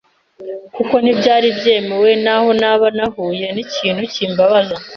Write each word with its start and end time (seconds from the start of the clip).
kuko 0.75 0.93
ntibyari 0.99 1.47
byemewe 1.57 2.09
naho 2.23 2.49
naba 2.61 2.87
nahuye 2.97 3.47
n’ikintu 3.55 4.01
kimbabaza 4.13 4.75